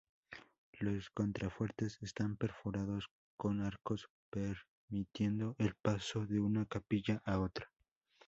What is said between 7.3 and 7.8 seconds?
otra.